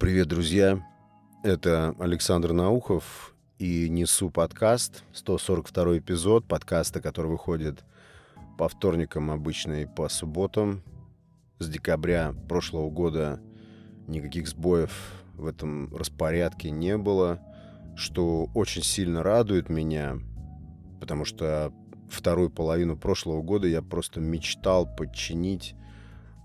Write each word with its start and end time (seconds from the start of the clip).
Привет, 0.00 0.28
друзья! 0.28 0.82
Это 1.42 1.94
Александр 1.98 2.52
Наухов 2.52 3.34
и 3.58 3.86
несу 3.90 4.30
подкаст, 4.30 5.04
142 5.12 5.98
эпизод 5.98 6.48
подкаста, 6.48 7.02
который 7.02 7.30
выходит 7.30 7.84
по 8.56 8.66
вторникам 8.66 9.30
обычно 9.30 9.82
и 9.82 9.84
по 9.86 10.08
субботам. 10.08 10.82
С 11.58 11.68
декабря 11.68 12.34
прошлого 12.48 12.88
года 12.88 13.42
никаких 14.08 14.48
сбоев 14.48 14.90
в 15.34 15.44
этом 15.44 15.94
распорядке 15.94 16.70
не 16.70 16.96
было, 16.96 17.38
что 17.94 18.48
очень 18.54 18.82
сильно 18.82 19.22
радует 19.22 19.68
меня, 19.68 20.16
потому 20.98 21.26
что 21.26 21.74
вторую 22.08 22.48
половину 22.48 22.96
прошлого 22.96 23.42
года 23.42 23.68
я 23.68 23.82
просто 23.82 24.18
мечтал 24.18 24.88
подчинить 24.96 25.74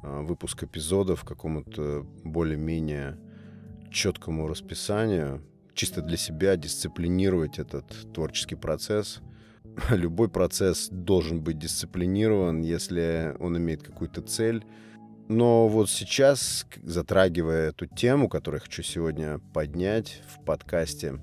а, 0.03 0.23
выпуск 0.23 0.61
эпизодов 0.63 1.23
какому-то 1.23 2.05
более-менее 2.25 3.17
четкому 3.95 4.47
расписанию, 4.47 5.41
чисто 5.73 6.01
для 6.01 6.17
себя 6.17 6.57
дисциплинировать 6.57 7.57
этот 7.57 8.13
творческий 8.13 8.55
процесс. 8.55 9.21
Любой 9.89 10.29
процесс 10.29 10.89
должен 10.91 11.41
быть 11.41 11.57
дисциплинирован, 11.57 12.61
если 12.61 13.35
он 13.39 13.57
имеет 13.57 13.83
какую-то 13.83 14.21
цель. 14.21 14.65
Но 15.27 15.67
вот 15.67 15.89
сейчас, 15.89 16.67
затрагивая 16.83 17.69
эту 17.69 17.87
тему, 17.87 18.29
которую 18.29 18.59
я 18.59 18.65
хочу 18.65 18.83
сегодня 18.83 19.39
поднять 19.53 20.21
в 20.27 20.43
подкасте, 20.43 21.19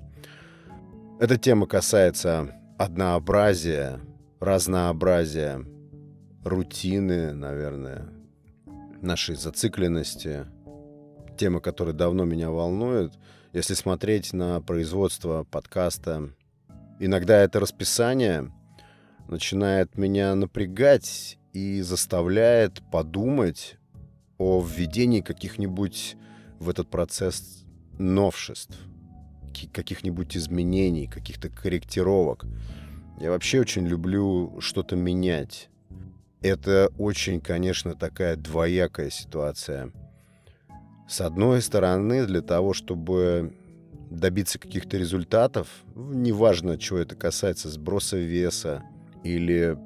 эта 1.19 1.37
тема 1.37 1.67
касается 1.67 2.59
однообразия, 2.77 4.01
разнообразия, 4.41 5.63
рутины, 6.43 7.33
наверное, 7.33 8.09
нашей 8.99 9.35
зацикленности– 9.35 10.47
тема, 11.37 11.59
которая 11.59 11.93
давно 11.93 12.25
меня 12.25 12.49
волнует. 12.49 13.13
Если 13.53 13.73
смотреть 13.73 14.33
на 14.33 14.61
производство 14.61 15.43
подкаста, 15.43 16.29
иногда 16.99 17.41
это 17.41 17.59
расписание 17.59 18.51
начинает 19.27 19.97
меня 19.97 20.35
напрягать 20.35 21.37
и 21.53 21.81
заставляет 21.81 22.81
подумать 22.91 23.77
о 24.37 24.61
введении 24.61 25.21
каких-нибудь 25.21 26.17
в 26.59 26.69
этот 26.69 26.89
процесс 26.89 27.63
новшеств, 27.99 28.75
каких-нибудь 29.71 30.35
изменений, 30.35 31.07
каких-то 31.07 31.49
корректировок. 31.49 32.45
Я 33.19 33.29
вообще 33.29 33.61
очень 33.61 33.85
люблю 33.85 34.59
что-то 34.59 34.95
менять. 34.95 35.69
Это 36.41 36.89
очень, 36.97 37.39
конечно, 37.39 37.95
такая 37.95 38.35
двоякая 38.35 39.09
ситуация– 39.09 39.91
с 41.13 41.21
одной 41.21 41.61
стороны, 41.61 42.25
для 42.25 42.41
того, 42.41 42.73
чтобы 42.73 43.53
добиться 44.09 44.57
каких-то 44.57 44.97
результатов, 44.97 45.67
неважно, 45.93 46.79
чего 46.79 46.97
это 46.97 47.15
касается, 47.15 47.69
сброса 47.69 48.17
веса 48.17 48.81
или 49.23 49.77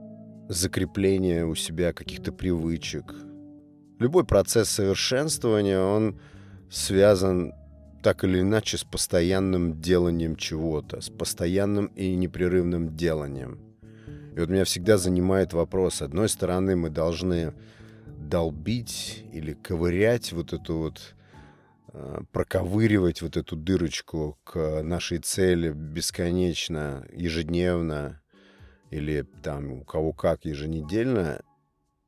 закрепления 0.47 1.45
у 1.45 1.53
себя 1.53 1.91
каких-то 1.91 2.31
привычек. 2.31 3.13
Любой 3.99 4.23
процесс 4.23 4.69
совершенствования, 4.69 5.81
он 5.81 6.17
связан 6.71 7.51
так 8.01 8.23
или 8.23 8.39
иначе 8.39 8.77
с 8.77 8.85
постоянным 8.85 9.81
деланием 9.81 10.37
чего-то, 10.37 11.01
с 11.01 11.09
постоянным 11.09 11.87
и 11.87 12.15
непрерывным 12.15 12.95
деланием. 12.95 13.59
И 14.33 14.39
вот 14.39 14.47
меня 14.47 14.63
всегда 14.63 14.97
занимает 14.97 15.51
вопрос. 15.51 15.95
С 15.95 16.03
одной 16.03 16.29
стороны, 16.29 16.77
мы 16.77 16.89
должны 16.89 17.53
долбить 18.17 19.25
или 19.33 19.51
ковырять 19.51 20.31
вот 20.31 20.53
эту 20.53 20.77
вот 20.77 21.15
проковыривать 22.31 23.21
вот 23.21 23.37
эту 23.37 23.55
дырочку 23.55 24.37
к 24.43 24.81
нашей 24.83 25.19
цели 25.19 25.71
бесконечно, 25.71 27.05
ежедневно 27.11 28.21
или 28.89 29.25
там 29.43 29.71
у 29.71 29.83
кого 29.83 30.13
как 30.13 30.45
еженедельно, 30.45 31.41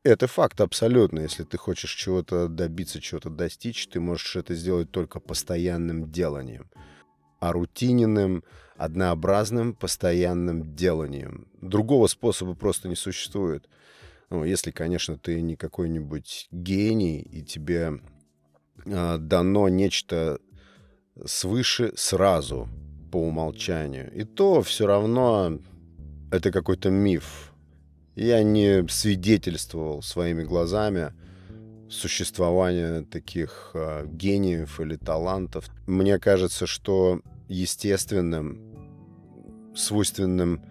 это 0.03 0.27
факт 0.27 0.61
абсолютно. 0.61 1.19
Если 1.19 1.43
ты 1.43 1.57
хочешь 1.57 1.93
чего-то 1.93 2.47
добиться, 2.47 3.01
чего-то 3.01 3.29
достичь, 3.29 3.87
ты 3.87 3.99
можешь 3.99 4.35
это 4.35 4.55
сделать 4.55 4.91
только 4.91 5.19
постоянным 5.19 6.11
деланием. 6.11 6.69
А 7.39 7.51
рутиненным, 7.51 8.43
однообразным, 8.77 9.73
постоянным 9.73 10.75
деланием. 10.75 11.47
Другого 11.61 12.07
способа 12.07 12.53
просто 12.53 12.87
не 12.87 12.95
существует. 12.95 13.69
Ну, 14.29 14.43
если, 14.43 14.71
конечно, 14.71 15.17
ты 15.17 15.41
не 15.41 15.55
какой-нибудь 15.55 16.47
гений, 16.51 17.19
и 17.19 17.43
тебе 17.43 17.93
э, 17.93 17.99
дано 18.85 19.69
нечто 19.69 20.39
свыше 21.25 21.93
сразу 21.95 22.67
по 23.11 23.17
умолчанию. 23.17 24.11
И 24.13 24.23
то 24.23 24.61
все 24.61 24.87
равно 24.87 25.59
это 26.31 26.51
какой-то 26.51 26.89
миф. 26.89 27.51
Я 28.15 28.43
не 28.43 28.87
свидетельствовал 28.87 30.01
своими 30.01 30.43
глазами 30.43 31.13
существования 31.89 33.01
таких 33.01 33.71
э, 33.73 34.05
гениев 34.05 34.79
или 34.79 34.95
талантов. 34.95 35.69
Мне 35.87 36.19
кажется, 36.19 36.67
что 36.67 37.21
естественным, 37.47 38.61
свойственным 39.75 40.63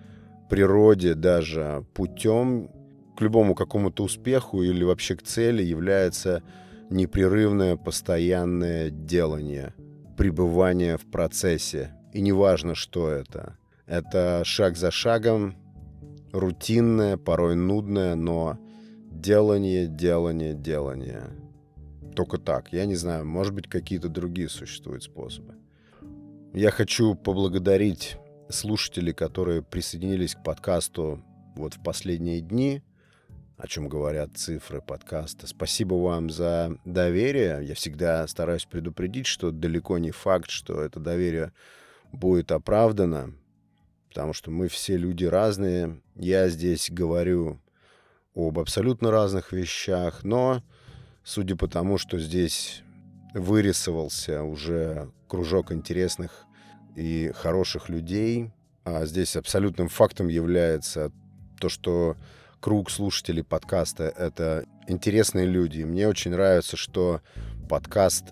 природе 0.48 1.14
даже 1.14 1.84
путем 1.92 2.70
к 3.16 3.20
любому 3.20 3.56
какому-то 3.56 4.04
успеху 4.04 4.62
или 4.62 4.84
вообще 4.84 5.16
к 5.16 5.22
цели 5.22 5.62
является 5.62 6.42
непрерывное 6.90 7.76
постоянное 7.76 8.90
делание, 8.90 9.74
пребывание 10.16 10.96
в 10.96 11.10
процессе. 11.10 11.94
И 12.12 12.20
неважно, 12.20 12.74
что 12.74 13.10
это. 13.10 13.56
Это 13.86 14.42
шаг 14.44 14.76
за 14.76 14.90
шагом, 14.90 15.56
рутинное, 16.32 17.16
порой 17.16 17.56
нудное, 17.56 18.14
но 18.14 18.58
делание, 19.10 19.86
делание, 19.86 20.54
делание. 20.54 21.22
Только 22.14 22.38
так. 22.38 22.72
Я 22.72 22.86
не 22.86 22.96
знаю, 22.96 23.24
может 23.26 23.54
быть, 23.54 23.68
какие-то 23.68 24.08
другие 24.08 24.48
существуют 24.48 25.04
способы. 25.04 25.54
Я 26.52 26.70
хочу 26.70 27.14
поблагодарить 27.14 28.16
слушателей, 28.48 29.12
которые 29.12 29.62
присоединились 29.62 30.34
к 30.34 30.42
подкасту 30.42 31.22
вот 31.54 31.74
в 31.74 31.82
последние 31.82 32.40
дни 32.40 32.82
о 33.58 33.66
чем 33.66 33.88
говорят 33.88 34.36
цифры 34.36 34.80
подкаста. 34.80 35.48
Спасибо 35.48 35.94
вам 35.94 36.30
за 36.30 36.78
доверие. 36.84 37.58
Я 37.64 37.74
всегда 37.74 38.26
стараюсь 38.28 38.64
предупредить, 38.64 39.26
что 39.26 39.50
далеко 39.50 39.98
не 39.98 40.12
факт, 40.12 40.48
что 40.48 40.80
это 40.80 41.00
доверие 41.00 41.52
будет 42.12 42.52
оправдано, 42.52 43.34
потому 44.10 44.32
что 44.32 44.52
мы 44.52 44.68
все 44.68 44.96
люди 44.96 45.24
разные. 45.24 46.00
Я 46.14 46.48
здесь 46.48 46.88
говорю 46.88 47.60
об 48.36 48.60
абсолютно 48.60 49.10
разных 49.10 49.52
вещах, 49.52 50.22
но 50.22 50.62
судя 51.24 51.56
по 51.56 51.66
тому, 51.66 51.98
что 51.98 52.16
здесь 52.20 52.82
вырисовался 53.34 54.44
уже 54.44 55.10
кружок 55.26 55.72
интересных 55.72 56.44
и 56.94 57.32
хороших 57.34 57.88
людей, 57.88 58.52
а 58.84 59.04
здесь 59.04 59.34
абсолютным 59.34 59.88
фактом 59.88 60.28
является 60.28 61.10
то, 61.58 61.68
что 61.68 62.16
круг 62.60 62.90
слушателей 62.90 63.44
подкаста— 63.44 64.04
это 64.16 64.64
интересные 64.86 65.46
люди. 65.46 65.82
Мне 65.82 66.08
очень 66.08 66.32
нравится, 66.32 66.76
что 66.76 67.20
подкаст 67.68 68.24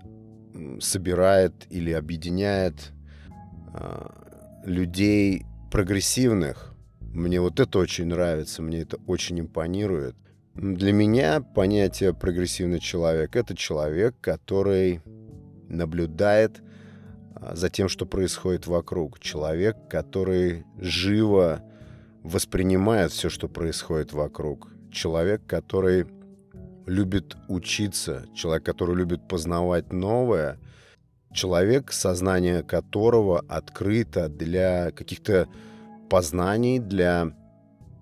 собирает 0.80 1.52
или 1.70 1.92
объединяет 1.92 2.92
э, 3.74 4.06
людей 4.64 5.44
прогрессивных. 5.70 6.74
Мне 7.00 7.40
вот 7.40 7.60
это 7.60 7.78
очень 7.78 8.06
нравится, 8.06 8.62
мне 8.62 8.80
это 8.80 8.98
очень 9.06 9.40
импонирует. 9.40 10.16
Для 10.54 10.92
меня 10.92 11.40
понятие 11.40 12.14
прогрессивный 12.14 12.80
человек— 12.80 13.36
это 13.36 13.54
человек, 13.54 14.16
который 14.20 15.02
наблюдает 15.68 16.62
за 17.52 17.68
тем, 17.68 17.88
что 17.88 18.06
происходит 18.06 18.66
вокруг. 18.66 19.18
Человек, 19.20 19.76
который 19.90 20.64
живо 20.78 21.62
воспринимает 22.26 23.12
все, 23.12 23.30
что 23.30 23.48
происходит 23.48 24.12
вокруг. 24.12 24.68
Человек, 24.90 25.46
который 25.46 26.06
любит 26.86 27.36
учиться, 27.48 28.26
человек, 28.34 28.64
который 28.64 28.96
любит 28.96 29.28
познавать 29.28 29.92
новое, 29.92 30.58
человек, 31.32 31.92
сознание 31.92 32.62
которого 32.62 33.44
открыто 33.48 34.28
для 34.28 34.90
каких-то 34.90 35.48
познаний, 36.10 36.80
для 36.80 37.32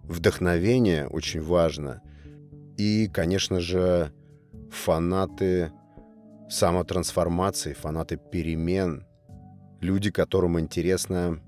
вдохновения, 0.04 1.06
очень 1.06 1.42
важно. 1.42 2.00
И, 2.78 3.08
конечно 3.12 3.60
же, 3.60 4.12
фанаты 4.70 5.70
самотрансформации, 6.48 7.74
фанаты 7.74 8.16
перемен, 8.16 9.06
люди, 9.80 10.10
которым 10.10 10.58
интересно 10.58 11.40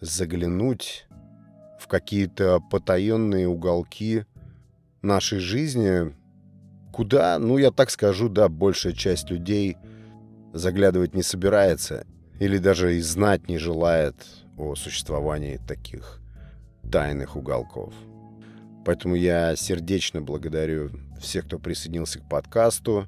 заглянуть 0.00 1.05
в 1.78 1.86
какие-то 1.88 2.60
потаенные 2.70 3.48
уголки 3.48 4.24
нашей 5.02 5.38
жизни, 5.38 6.14
куда, 6.92 7.38
ну, 7.38 7.58
я 7.58 7.70
так 7.70 7.90
скажу, 7.90 8.28
да, 8.28 8.48
большая 8.48 8.92
часть 8.92 9.30
людей 9.30 9.76
заглядывать 10.52 11.14
не 11.14 11.22
собирается 11.22 12.06
или 12.38 12.58
даже 12.58 12.96
и 12.96 13.00
знать 13.00 13.48
не 13.48 13.58
желает 13.58 14.14
о 14.56 14.74
существовании 14.74 15.60
таких 15.66 16.20
тайных 16.90 17.36
уголков. 17.36 17.92
Поэтому 18.84 19.14
я 19.14 19.56
сердечно 19.56 20.22
благодарю 20.22 20.90
всех, 21.20 21.46
кто 21.46 21.58
присоединился 21.58 22.20
к 22.20 22.28
подкасту. 22.28 23.06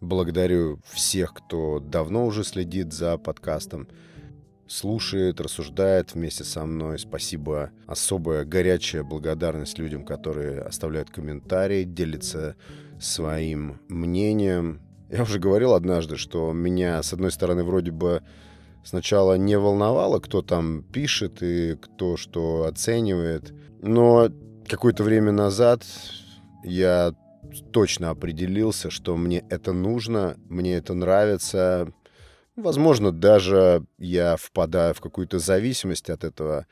Благодарю 0.00 0.80
всех, 0.90 1.32
кто 1.34 1.80
давно 1.80 2.26
уже 2.26 2.44
следит 2.44 2.92
за 2.92 3.16
подкастом, 3.18 3.88
слушает, 4.68 5.40
рассуждает 5.40 6.14
вместе 6.14 6.44
со 6.44 6.64
мной. 6.64 6.98
Спасибо. 6.98 7.70
Особая 7.86 8.44
горячая 8.44 9.02
благодарность 9.02 9.78
людям, 9.78 10.04
которые 10.04 10.60
оставляют 10.60 11.10
комментарии, 11.10 11.84
делятся 11.84 12.56
своим 13.00 13.80
мнением. 13.88 14.80
Я 15.10 15.22
уже 15.22 15.38
говорил 15.38 15.74
однажды, 15.74 16.16
что 16.16 16.52
меня, 16.52 17.02
с 17.02 17.12
одной 17.12 17.32
стороны, 17.32 17.64
вроде 17.64 17.90
бы 17.90 18.22
сначала 18.84 19.38
не 19.38 19.58
волновало, 19.58 20.20
кто 20.20 20.42
там 20.42 20.82
пишет 20.82 21.42
и 21.42 21.76
кто 21.76 22.16
что 22.16 22.64
оценивает. 22.64 23.54
Но 23.80 24.28
какое-то 24.68 25.02
время 25.02 25.32
назад 25.32 25.84
я 26.62 27.14
точно 27.72 28.10
определился, 28.10 28.90
что 28.90 29.16
мне 29.16 29.44
это 29.48 29.72
нужно, 29.72 30.36
мне 30.48 30.74
это 30.76 30.94
нравится. 30.94 31.92
Возможно, 32.58 33.12
даже 33.12 33.84
я 33.98 34.36
впадаю 34.36 34.92
в 34.92 35.00
какую-то 35.00 35.38
зависимость 35.38 36.10
от 36.10 36.24
этого, 36.24 36.66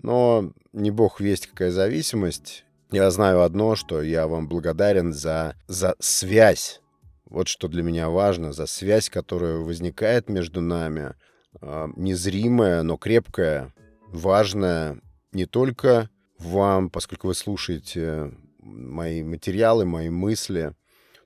но 0.00 0.52
не 0.72 0.92
бог 0.92 1.20
весть, 1.20 1.48
какая 1.48 1.72
зависимость. 1.72 2.64
Я 2.92 3.10
знаю 3.10 3.42
одно, 3.42 3.74
что 3.74 4.02
я 4.02 4.28
вам 4.28 4.46
благодарен 4.46 5.12
за, 5.12 5.56
за 5.66 5.96
связь. 5.98 6.80
Вот 7.24 7.48
что 7.48 7.66
для 7.66 7.82
меня 7.82 8.08
важно, 8.08 8.52
за 8.52 8.66
связь, 8.66 9.10
которая 9.10 9.56
возникает 9.56 10.28
между 10.28 10.60
нами, 10.60 11.16
э, 11.60 11.88
незримая, 11.96 12.84
но 12.84 12.96
крепкая, 12.96 13.74
важная 14.06 15.00
не 15.32 15.46
только 15.46 16.08
вам, 16.38 16.88
поскольку 16.88 17.26
вы 17.26 17.34
слушаете 17.34 18.32
мои 18.60 19.24
материалы, 19.24 19.86
мои 19.86 20.08
мысли, 20.08 20.76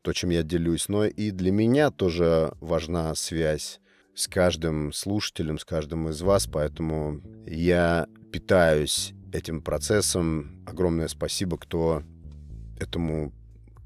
то, 0.01 0.15
чем 0.15 0.31
я 0.31 0.43
делюсь. 0.43 0.89
Но 0.89 1.05
и 1.05 1.31
для 1.33 1.53
меня 1.53 1.91
тоже 1.91 2.55
важна 2.61 3.15
связь 3.15 3.79
с 4.17 4.29
каждым 4.29 4.93
слушателем, 4.95 5.59
с 5.59 5.65
каждым 5.65 6.09
из 6.09 6.23
вас, 6.23 6.47
поэтому 6.47 7.21
я 7.47 8.07
питаюсь 8.33 9.13
этим 9.31 9.61
процессом. 9.61 10.65
Огромное 10.67 11.07
спасибо, 11.09 11.59
кто 11.59 12.03
этому 12.81 13.33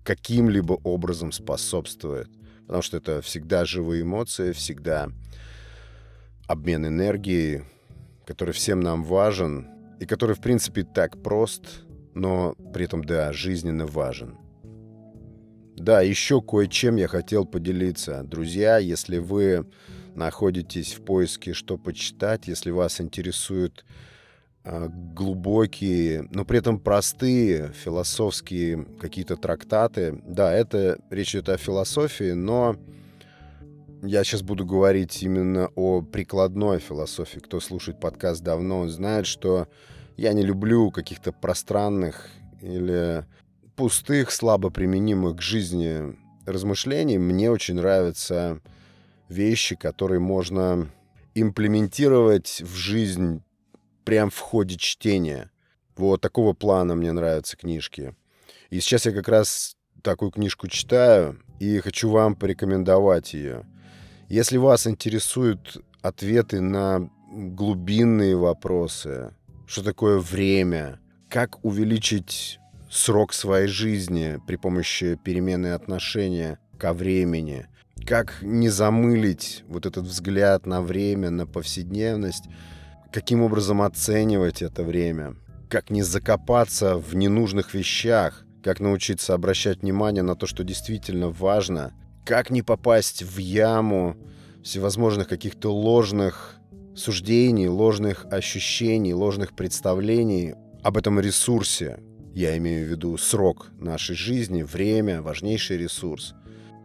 каким-либо 0.05 0.75
образом 0.85 1.33
способствует. 1.33 2.29
Потому 2.61 2.83
что 2.83 2.97
это 2.97 3.21
всегда 3.21 3.65
живые 3.65 4.03
эмоции, 4.03 4.53
всегда 4.53 5.09
обмен 6.47 6.87
энергией, 6.87 7.65
который 8.25 8.55
всем 8.55 8.81
нам 8.81 9.03
важен 9.03 9.69
и 9.99 10.07
который, 10.07 10.37
в 10.37 10.41
принципе, 10.41 10.85
так 10.85 11.21
прост, 11.21 11.83
но 12.15 12.55
при 12.73 12.85
этом, 12.85 13.03
да, 13.03 13.33
жизненно 13.33 13.87
важен. 13.87 14.39
Да, 15.77 16.03
еще 16.03 16.41
кое-чем 16.41 16.97
я 16.97 17.09
хотел 17.09 17.45
поделиться. 17.45 18.23
Друзья, 18.23 18.79
если 18.79 19.19
вы 19.19 19.67
находитесь 20.21 20.93
в 20.93 21.03
поиске, 21.03 21.55
что 21.55 21.79
почитать, 21.79 22.47
если 22.47 22.71
вас 22.71 23.01
интересуют 23.01 23.85
э, 24.65 24.89
глубокие, 24.89 26.29
но 26.31 26.45
при 26.45 26.59
этом 26.59 26.79
простые 26.79 27.73
философские 27.73 28.85
какие-то 29.01 29.37
трактаты, 29.37 30.21
да, 30.27 30.53
это 30.53 30.99
речь 31.11 31.35
идет 31.35 31.49
о 31.49 31.57
философии, 31.57 32.33
но 32.33 32.77
я 34.03 34.23
сейчас 34.23 34.43
буду 34.43 34.67
говорить 34.67 35.23
именно 35.23 35.71
о 35.75 36.03
прикладной 36.03 36.81
философии. 36.81 37.39
Кто 37.39 37.59
слушает 37.61 37.99
подкаст 37.99 38.43
давно, 38.43 38.81
он 38.81 38.91
знает, 38.91 39.27
что 39.27 39.69
я 40.19 40.35
не 40.35 40.43
люблю 40.43 40.91
каких-то 40.91 41.33
пространных 41.33 42.29
или 42.61 43.25
пустых, 43.75 44.31
слабо 44.31 44.69
применимых 44.69 45.37
к 45.37 45.41
жизни 45.41 46.15
размышлений. 46.45 47.17
Мне 47.17 47.51
очень 47.51 47.77
нравятся 47.77 48.61
вещи, 49.31 49.77
которые 49.77 50.21
можно 50.21 50.91
имплементировать 51.35 52.61
в 52.63 52.75
жизнь 52.75 53.43
прям 54.05 54.29
в 54.29 54.39
ходе 54.39 54.77
чтения. 54.77 55.51
Вот 55.97 56.21
такого 56.21 56.53
плана 56.53 56.95
мне 56.95 57.13
нравятся 57.13 57.57
книжки. 57.57 58.15
И 58.71 58.81
сейчас 58.81 59.07
я 59.07 59.13
как 59.13 59.29
раз 59.29 59.77
такую 60.03 60.31
книжку 60.33 60.67
читаю 60.69 61.41
и 61.59 61.79
хочу 61.79 62.11
вам 62.11 62.35
порекомендовать 62.35 63.33
ее. 63.35 63.65
Если 64.29 64.57
вас 64.57 64.87
интересуют 64.87 65.79
ответы 66.03 66.61
на 66.61 67.11
глубинные 67.31 68.37
вопросы, 68.37 69.35
что 69.67 69.85
такое 69.85 70.19
время, 70.19 71.01
как 71.29 71.65
увеличить 71.65 72.59
срок 72.91 73.33
своей 73.33 73.69
жизни 73.69 74.41
при 74.47 74.57
помощи 74.57 75.19
перемены 75.23 75.69
отношения 75.69 76.59
ко 76.79 76.93
времени, 76.93 77.67
как 78.07 78.43
не 78.43 78.69
замылить 78.69 79.65
вот 79.69 79.87
этот 79.87 80.05
взгляд 80.05 80.67
на 80.67 80.83
время, 80.83 81.31
на 81.31 81.47
повседневность, 81.47 82.45
каким 83.13 83.43
образом 83.43 83.83
оценивать 83.83 84.63
это 84.63 84.83
время, 84.83 85.37
как 85.69 85.91
не 85.91 86.03
закопаться 86.03 86.97
в 86.97 87.15
ненужных 87.15 87.75
вещах, 87.75 88.45
как 88.63 88.81
научиться 88.81 89.35
обращать 89.35 89.83
внимание 89.83 90.23
на 90.23 90.37
то, 90.37 90.47
что 90.47 90.65
действительно 90.65 91.31
важно, 91.31 91.93
как 92.25 92.51
не 92.51 92.63
попасть 92.63 93.23
в 93.23 93.39
яму 93.39 94.17
всевозможных 94.63 95.29
каких-то 95.29 95.73
ложных 95.73 96.57
суждений, 96.95 97.69
ложных 97.69 98.27
ощущений, 98.31 99.15
ложных 99.15 99.55
представлений 99.55 100.55
об 100.83 100.97
этом 100.97 101.19
ресурсе. 101.21 102.01
Я 102.35 102.57
имею 102.59 102.87
в 102.87 102.91
виду 102.91 103.17
срок 103.17 103.71
нашей 103.79 104.15
жизни, 104.15 104.63
время, 104.63 105.23
важнейший 105.23 105.79
ресурс. 105.79 106.35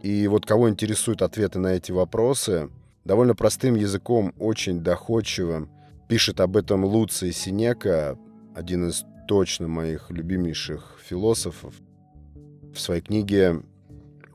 И 0.02 0.28
вот 0.28 0.46
кого 0.46 0.68
интересуют 0.68 1.22
ответы 1.22 1.58
на 1.58 1.68
эти 1.68 1.92
вопросы, 1.92 2.70
довольно 3.04 3.34
простым 3.34 3.74
языком, 3.74 4.34
очень 4.38 4.80
доходчивым, 4.80 5.70
пишет 6.08 6.40
об 6.40 6.56
этом 6.56 6.84
Луций 6.84 7.32
Синека, 7.32 8.18
один 8.54 8.88
из 8.88 9.04
точно 9.26 9.68
моих 9.68 10.10
любимейших 10.10 10.98
философов, 11.04 11.74
в 12.74 12.78
своей 12.78 13.00
книге 13.00 13.62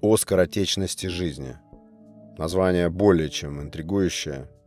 «О 0.01 0.17
скоротечности 0.17 1.07
жизни». 1.07 1.57
Название 2.37 2.89
более 2.89 3.29
чем 3.29 3.61
интригующее– 3.61 4.49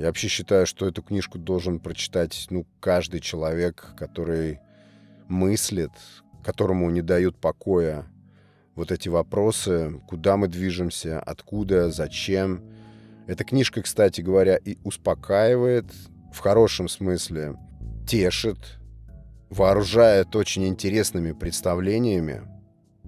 я 0.00 0.06
вообще 0.06 0.28
считаю, 0.28 0.64
что 0.64 0.86
эту 0.86 1.02
книжку 1.02 1.38
должен 1.38 1.78
прочитать 1.78 2.46
ну, 2.48 2.66
каждый 2.80 3.20
человек, 3.20 3.86
который 3.98 4.60
мыслит, 5.28 5.90
которому 6.42 6.90
не 6.90 7.02
дают 7.02 7.36
покоя 7.36 8.06
вот 8.80 8.90
эти 8.90 9.10
вопросы, 9.10 10.00
куда 10.08 10.38
мы 10.38 10.48
движемся, 10.48 11.20
откуда, 11.20 11.90
зачем. 11.90 12.62
Эта 13.26 13.44
книжка, 13.44 13.82
кстати 13.82 14.22
говоря, 14.22 14.56
и 14.56 14.78
успокаивает, 14.84 15.84
в 16.32 16.38
хорошем 16.38 16.88
смысле, 16.88 17.56
тешит, 18.08 18.56
вооружает 19.50 20.34
очень 20.34 20.66
интересными 20.66 21.32
представлениями, 21.32 22.40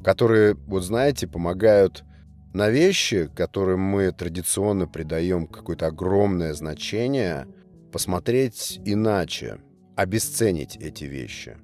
которые, 0.04 0.56
вот 0.66 0.84
знаете, 0.84 1.26
помогают 1.26 2.04
на 2.52 2.68
вещи, 2.68 3.30
которым 3.34 3.80
мы 3.80 4.12
традиционно 4.12 4.86
придаем 4.86 5.46
какое-то 5.46 5.86
огромное 5.86 6.52
значение, 6.52 7.46
посмотреть 7.90 8.78
иначе, 8.84 9.56
обесценить 9.96 10.76
эти 10.76 11.04
вещи 11.04 11.56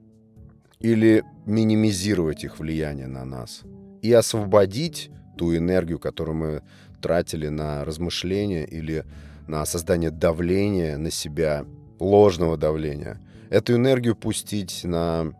или 0.80 1.24
минимизировать 1.44 2.44
их 2.44 2.58
влияние 2.58 3.06
на 3.06 3.26
нас 3.26 3.64
и 4.02 4.12
освободить 4.12 5.10
ту 5.36 5.56
энергию, 5.56 5.98
которую 5.98 6.36
мы 6.36 6.62
тратили 7.00 7.48
на 7.48 7.84
размышления 7.84 8.64
или 8.64 9.04
на 9.46 9.64
создание 9.64 10.10
давления 10.10 10.98
на 10.98 11.10
себя, 11.10 11.64
ложного 11.98 12.56
давления. 12.56 13.20
Эту 13.50 13.74
энергию 13.74 14.14
пустить 14.14 14.84
на 14.84 15.32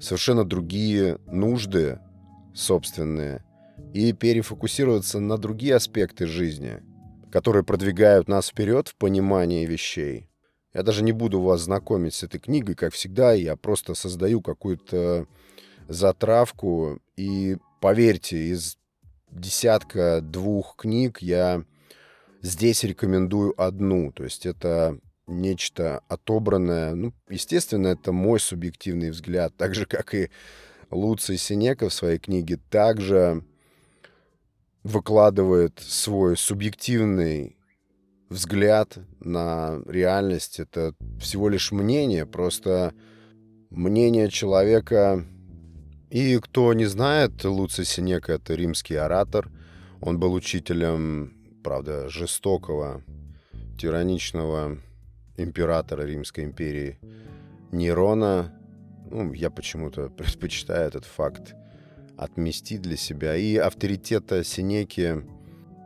совершенно 0.00 0.44
другие 0.44 1.18
нужды 1.26 1.98
собственные– 2.54 3.42
и 3.94 4.12
перефокусироваться 4.12 5.20
на 5.20 5.38
другие 5.38 5.76
аспекты 5.76 6.26
жизни, 6.26 6.82
которые 7.30 7.64
продвигают 7.64 8.28
нас 8.28 8.48
вперед 8.48 8.88
в 8.88 8.96
понимании 8.96 9.66
вещей. 9.66 10.28
Я 10.72 10.82
даже 10.82 11.04
не 11.04 11.12
буду 11.12 11.40
вас 11.40 11.62
знакомить 11.62 12.14
с 12.14 12.24
этой 12.24 12.40
книгой, 12.40 12.74
как 12.74 12.92
всегда, 12.92 13.32
я 13.32 13.56
просто 13.56 13.94
создаю 13.94 14.40
какую-то 14.40 15.26
затравку, 15.88 16.98
и 17.16 17.58
поверьте, 17.80 18.36
из 18.36 18.78
десятка 19.30 20.20
двух 20.20 20.76
книг 20.76 21.20
я 21.20 21.64
здесь 22.42 22.84
рекомендую 22.84 23.60
одну, 23.60 24.12
то 24.12 24.24
есть 24.24 24.46
это 24.46 24.98
нечто 25.26 26.02
отобранное, 26.08 26.94
ну, 26.94 27.12
естественно, 27.28 27.88
это 27.88 28.12
мой 28.12 28.38
субъективный 28.40 29.10
взгляд, 29.10 29.54
так 29.58 29.74
же, 29.74 29.86
как 29.86 30.14
и 30.14 30.30
Луций 30.90 31.38
Синека 31.38 31.88
в 31.88 31.94
своей 31.94 32.18
книге, 32.18 32.58
также 32.70 33.42
выкладывает 34.82 35.80
свой 35.80 36.36
субъективный 36.36 37.56
взгляд 38.28 38.98
на 39.20 39.80
реальность. 39.86 40.60
Это 40.60 40.94
всего 41.18 41.48
лишь 41.48 41.72
мнение, 41.72 42.26
просто 42.26 42.92
мнение 43.70 44.28
человека. 44.28 45.24
И 46.14 46.38
кто 46.38 46.72
не 46.74 46.84
знает, 46.84 47.42
Луций 47.42 47.84
Синека— 47.84 48.32
это 48.34 48.54
римский 48.54 48.94
оратор. 48.94 49.50
Он 50.00 50.20
был 50.20 50.32
учителем, 50.32 51.34
правда, 51.64 52.08
жестокого, 52.08 53.02
тираничного 53.76 54.78
императора 55.36 56.02
Римской 56.02 56.44
империи 56.44 57.00
Нерона. 57.72 58.54
Ну, 59.10 59.32
я 59.32 59.50
почему-то 59.50 60.08
предпочитаю 60.16 60.86
этот 60.86 61.04
факт 61.04 61.56
отместить 62.16 62.82
для 62.82 62.96
себя. 62.96 63.34
И 63.34 63.56
авторитета 63.56 64.44
Синеки 64.44 65.16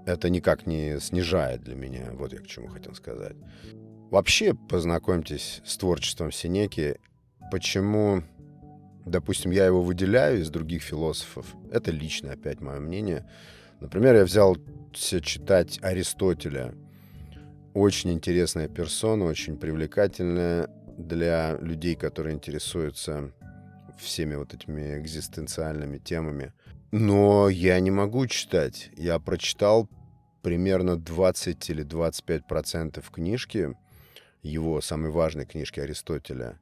это 0.04 0.28
никак 0.28 0.66
не 0.66 1.00
снижает 1.00 1.62
для 1.62 1.74
меня. 1.74 2.10
Вот 2.12 2.34
я 2.34 2.40
к 2.40 2.46
чему 2.46 2.68
хотел 2.68 2.94
сказать. 2.94 3.36
Вообще, 4.10 4.52
познакомьтесь 4.52 5.62
с 5.64 5.78
творчеством 5.78 6.32
Синеки. 6.32 7.00
Почему, 7.50 8.24
допустим, 9.08 9.50
я 9.50 9.66
его 9.66 9.82
выделяю 9.82 10.40
из 10.40 10.50
других 10.50 10.82
философов? 10.82 11.46
Это 11.72 11.90
лично, 11.90 12.32
опять, 12.32 12.60
мое 12.60 12.80
мнение. 12.80 13.28
Например, 13.80 14.16
я 14.16 14.24
взял 14.24 14.56
читать 14.92 15.78
Аристотеля. 15.82 16.74
Очень 17.74 18.12
интересная 18.12 18.68
персона, 18.68 19.24
очень 19.24 19.56
привлекательная 19.56 20.68
для 20.96 21.56
людей, 21.60 21.94
которые 21.94 22.34
интересуются 22.34 23.32
всеми 23.98 24.34
вот 24.34 24.54
этими 24.54 24.98
экзистенциальными 24.98 25.98
темами. 25.98 26.52
Но 26.90 27.48
я 27.48 27.78
не 27.80 27.90
могу 27.90 28.26
читать. 28.26 28.90
Я 28.96 29.18
прочитал 29.18 29.88
примерно 30.42 30.96
20 30.96 31.70
или 31.70 31.82
25 31.82 32.46
процентов 32.46 33.10
книжки, 33.10 33.74
его 34.42 34.80
самой 34.80 35.10
важной 35.10 35.44
книжки 35.44 35.80
Аристотеля. 35.80 36.58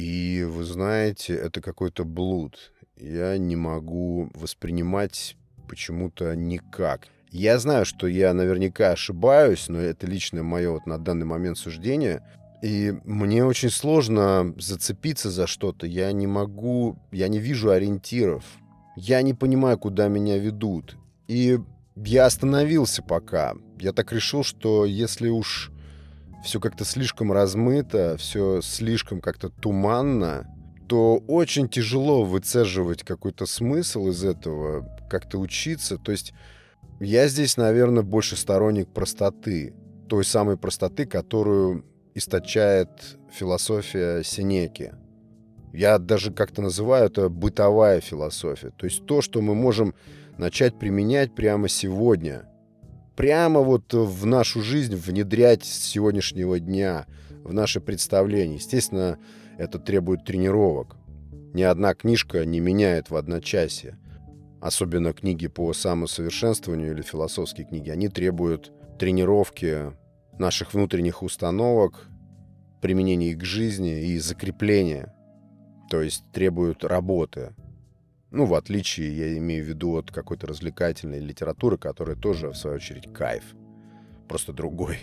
И 0.00 0.44
вы 0.44 0.64
знаете, 0.64 1.34
это 1.34 1.60
какой-то 1.60 2.06
блуд. 2.06 2.72
Я 2.96 3.36
не 3.36 3.54
могу 3.54 4.30
воспринимать 4.32 5.36
почему-то 5.68 6.34
никак. 6.34 7.08
Я 7.30 7.58
знаю, 7.58 7.84
что 7.84 8.06
я 8.06 8.32
наверняка 8.32 8.92
ошибаюсь, 8.92 9.68
но 9.68 9.78
это 9.78 10.06
лично 10.06 10.42
мое 10.42 10.70
вот 10.70 10.86
на 10.86 10.96
данный 10.96 11.26
момент 11.26 11.58
суждение. 11.58 12.22
И 12.62 12.94
мне 13.04 13.44
очень 13.44 13.68
сложно 13.68 14.54
зацепиться 14.56 15.30
за 15.30 15.46
что-то. 15.46 15.86
Я 15.86 16.10
не 16.12 16.26
могу, 16.26 16.96
я 17.12 17.28
не 17.28 17.38
вижу 17.38 17.68
ориентиров. 17.68 18.44
Я 18.96 19.20
не 19.20 19.34
понимаю, 19.34 19.76
куда 19.76 20.08
меня 20.08 20.38
ведут. 20.38 20.96
И 21.28 21.58
я 21.94 22.24
остановился 22.24 23.02
пока. 23.02 23.54
Я 23.78 23.92
так 23.92 24.12
решил, 24.12 24.44
что 24.44 24.86
если 24.86 25.28
уж 25.28 25.70
все 26.44 26.60
как-то 26.60 26.84
слишком 26.84 27.32
размыто, 27.32 28.16
все 28.18 28.60
слишком 28.62 29.20
как-то 29.20 29.50
туманно, 29.50 30.46
то 30.88 31.22
очень 31.28 31.68
тяжело 31.68 32.24
выцеживать 32.24 33.04
какой-то 33.04 33.46
смысл 33.46 34.08
из 34.08 34.24
этого, 34.24 34.88
как-то 35.08 35.38
учиться. 35.38 35.98
То 35.98 36.12
есть 36.12 36.32
я 36.98 37.28
здесь, 37.28 37.56
наверное, 37.56 38.02
больше 38.02 38.36
сторонник 38.36 38.88
простоты. 38.88 39.72
Той 40.08 40.24
самой 40.24 40.56
простоты, 40.56 41.06
которую 41.06 41.84
источает 42.14 42.88
философия 43.32 44.24
Синеки. 44.24 44.92
Я 45.72 45.98
даже 45.98 46.32
как-то 46.32 46.62
называю 46.62 47.06
это 47.06 47.28
бытовая 47.28 48.00
философия. 48.00 48.70
То 48.70 48.86
есть 48.86 49.06
то, 49.06 49.22
что 49.22 49.40
мы 49.40 49.54
можем 49.54 49.94
начать 50.36 50.78
применять 50.78 51.34
прямо 51.34 51.68
сегодня. 51.68 52.49
Прямо 53.20 53.60
вот 53.60 53.92
в 53.92 54.24
нашу 54.24 54.62
жизнь 54.62 54.96
внедрять 54.96 55.62
с 55.62 55.90
сегодняшнего 55.90 56.58
дня, 56.58 57.04
в 57.44 57.52
наше 57.52 57.78
представление. 57.78 58.54
Естественно, 58.54 59.18
это 59.58 59.78
требует 59.78 60.24
тренировок. 60.24 60.96
Ни 61.52 61.60
одна 61.60 61.92
книжка 61.92 62.46
не 62.46 62.60
меняет 62.60 63.10
в 63.10 63.16
одночасье. 63.16 63.98
Особенно 64.62 65.12
книги 65.12 65.48
по 65.48 65.74
самосовершенствованию 65.74 66.92
или 66.92 67.02
философские 67.02 67.66
книги. 67.66 67.90
Они 67.90 68.08
требуют 68.08 68.72
тренировки 68.98 69.92
наших 70.38 70.72
внутренних 70.72 71.22
установок, 71.22 72.08
применения 72.80 73.32
их 73.32 73.40
к 73.40 73.44
жизни 73.44 74.00
и 74.00 74.18
закрепления. 74.18 75.14
То 75.90 76.00
есть 76.00 76.24
требуют 76.32 76.84
работы. 76.84 77.54
Ну, 78.30 78.44
в 78.46 78.54
отличие, 78.54 79.16
я 79.16 79.36
имею 79.38 79.64
в 79.64 79.68
виду, 79.68 79.96
от 79.96 80.12
какой-то 80.12 80.46
развлекательной 80.46 81.18
литературы, 81.18 81.78
которая 81.78 82.16
тоже, 82.16 82.50
в 82.50 82.56
свою 82.56 82.76
очередь, 82.76 83.12
кайф. 83.12 83.42
Просто 84.28 84.52
другой. 84.52 84.98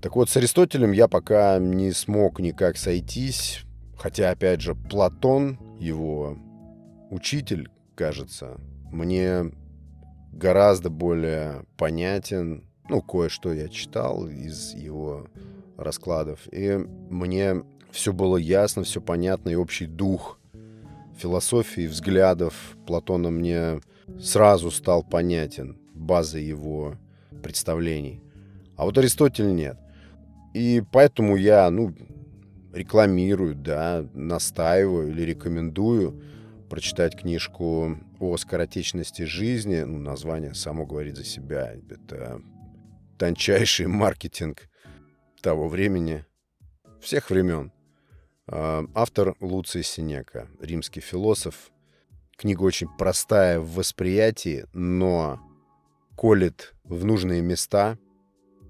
Так 0.00 0.16
вот, 0.16 0.28
с 0.28 0.36
Аристотелем 0.36 0.90
я 0.90 1.06
пока 1.06 1.58
не 1.58 1.92
смог 1.92 2.40
никак 2.40 2.76
сойтись. 2.76 3.64
Хотя, 3.96 4.30
опять 4.30 4.60
же, 4.60 4.74
Платон, 4.74 5.58
его 5.78 6.36
учитель, 7.10 7.70
кажется, 7.94 8.60
мне 8.90 9.52
гораздо 10.32 10.90
более 10.90 11.64
понятен. 11.76 12.64
Ну, 12.88 13.00
кое-что 13.00 13.52
я 13.52 13.68
читал 13.68 14.26
из 14.26 14.74
его 14.74 15.28
раскладов. 15.76 16.40
И 16.52 16.76
мне 17.10 17.62
все 17.92 18.12
было 18.12 18.36
ясно, 18.36 18.82
все 18.82 19.00
понятно, 19.00 19.50
и 19.50 19.54
общий 19.54 19.86
дух 19.86 20.40
философии, 21.16 21.86
взглядов 21.86 22.76
Платона 22.86 23.30
мне 23.30 23.80
сразу 24.20 24.70
стал 24.70 25.02
понятен, 25.02 25.78
база 25.94 26.38
его 26.38 26.96
представлений. 27.42 28.22
А 28.76 28.84
вот 28.84 28.98
Аристотель 28.98 29.54
нет. 29.54 29.78
И 30.54 30.82
поэтому 30.92 31.36
я, 31.36 31.70
ну, 31.70 31.94
рекламирую, 32.72 33.54
да, 33.54 34.06
настаиваю 34.12 35.10
или 35.10 35.22
рекомендую 35.22 36.22
прочитать 36.68 37.16
книжку 37.16 37.98
о 38.18 38.36
скоротечности 38.36 39.22
жизни. 39.22 39.82
Ну, 39.82 39.98
название 39.98 40.54
само 40.54 40.86
говорит 40.86 41.16
за 41.16 41.24
себя. 41.24 41.74
Это 41.90 42.40
тончайший 43.18 43.86
маркетинг 43.86 44.68
того 45.42 45.68
времени, 45.68 46.24
всех 47.00 47.30
времен. 47.30 47.72
А, 48.48 48.84
автор 48.94 49.36
Луций 49.40 49.82
Синека, 49.82 50.48
римский 50.60 51.00
философ. 51.00 51.70
Книга 52.36 52.62
очень 52.62 52.88
простая 52.98 53.60
в 53.60 53.74
восприятии, 53.74 54.66
но 54.72 55.40
колет 56.16 56.74
в 56.82 57.04
нужные 57.04 57.40
места 57.40 57.98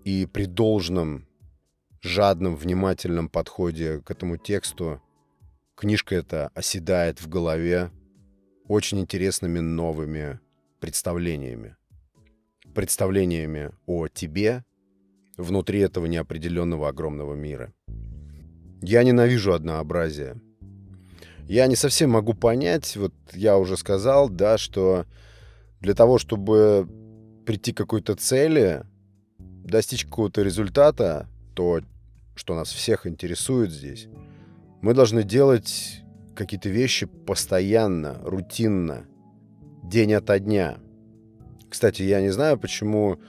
и 0.04 0.26
при 0.26 0.44
должном 0.44 1.26
жадном, 2.02 2.56
внимательном 2.56 3.28
подходе 3.28 4.00
к 4.00 4.10
этому 4.10 4.36
тексту 4.36 5.00
книжка 5.74 6.16
эта 6.16 6.48
оседает 6.54 7.20
в 7.22 7.28
голове 7.28 7.90
очень 8.68 9.00
интересными 9.00 9.60
новыми 9.60 10.38
представлениями. 10.80 11.76
Представлениями 12.74 13.72
о 13.86 14.08
тебе 14.08 14.64
внутри 15.36 15.80
этого 15.80 16.06
неопределенного 16.06 16.88
огромного 16.88 17.34
мира. 17.34 17.72
Я 18.82 19.04
ненавижу 19.04 19.52
однообразие. 19.52 20.40
Я 21.48 21.68
не 21.68 21.76
совсем 21.76 22.10
могу 22.10 22.34
понять, 22.34 22.96
вот 22.96 23.14
я 23.32 23.56
уже 23.56 23.76
сказал, 23.76 24.28
да, 24.28 24.58
что 24.58 25.06
для 25.80 25.94
того, 25.94 26.18
чтобы 26.18 26.88
прийти 27.46 27.72
к 27.72 27.76
какой-то 27.76 28.16
цели, 28.16 28.82
достичь 29.38 30.04
какого-то 30.04 30.42
результата, 30.42 31.28
то, 31.54 31.80
что 32.34 32.56
нас 32.56 32.72
всех 32.72 33.06
интересует 33.06 33.70
здесь, 33.70 34.08
мы 34.80 34.94
должны 34.94 35.22
делать 35.22 36.02
какие-то 36.34 36.68
вещи 36.68 37.06
постоянно, 37.06 38.18
рутинно, 38.24 39.06
день 39.84 40.14
ото 40.14 40.40
дня. 40.40 40.78
Кстати, 41.70 42.02
я 42.02 42.20
не 42.20 42.30
знаю, 42.30 42.58
почему 42.58 43.20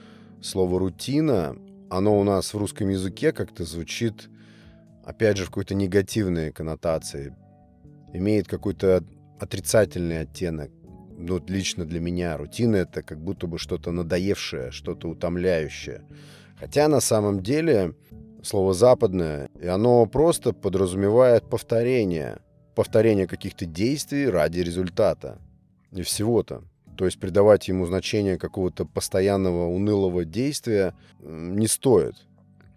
слово 0.42 0.80
«рутина», 0.80 1.56
оно 1.90 2.18
у 2.18 2.24
нас 2.24 2.54
в 2.54 2.58
русском 2.58 2.88
языке 2.88 3.30
как-то 3.30 3.64
звучит 3.64 4.28
опять 5.04 5.36
же, 5.36 5.44
в 5.44 5.48
какой-то 5.48 5.74
негативной 5.74 6.52
коннотации, 6.52 7.34
имеет 8.12 8.48
какой-то 8.48 9.04
отрицательный 9.38 10.20
оттенок. 10.20 10.70
Ну, 11.16 11.42
лично 11.46 11.84
для 11.84 12.00
меня 12.00 12.36
рутина— 12.36 12.76
это 12.76 13.02
как 13.02 13.22
будто 13.22 13.46
бы 13.46 13.58
что-то 13.58 13.92
надоевшее, 13.92 14.70
что-то 14.70 15.08
утомляющее. 15.08 16.02
Хотя 16.58 16.88
на 16.88 17.00
самом 17.00 17.40
деле 17.40 17.94
слово 18.42 18.74
«западное», 18.74 19.48
и 19.60 19.66
оно 19.66 20.06
просто 20.06 20.52
подразумевает 20.52 21.48
повторение. 21.48 22.38
Повторение 22.74 23.26
каких-то 23.26 23.66
действий 23.66 24.28
ради 24.28 24.60
результата. 24.60 25.38
И 25.92 26.02
всего-то. 26.02 26.64
То 26.96 27.04
есть 27.04 27.20
придавать 27.20 27.68
ему 27.68 27.86
значение 27.86 28.38
какого-то 28.38 28.84
постоянного 28.84 29.68
унылого 29.68 30.24
действия 30.24 30.94
не 31.20 31.66
стоит. 31.66 32.14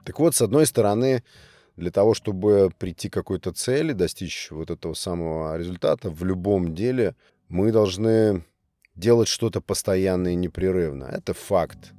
Так 0.06 0.20
вот, 0.20 0.36
с 0.36 0.42
одной 0.42 0.66
стороны, 0.66 1.24
для 1.78 1.92
того, 1.92 2.14
чтобы 2.16 2.72
прийти 2.78 3.08
к 3.08 3.14
какой-то 3.14 3.54
цели, 3.54 3.94
достичь 3.94 4.50
вот 4.52 4.72
этого 4.72 4.96
самого 4.96 5.56
результата 5.58 6.10
в 6.10 6.24
любом 6.26 6.74
деле, 6.74 7.16
мы 7.50 7.72
должны 7.72 8.44
делать 8.96 9.28
что-то 9.28 9.62
постоянно 9.62 10.30
и 10.30 10.36
непрерывно. 10.36 11.06
Это 11.06 11.34
факт. 11.36 11.94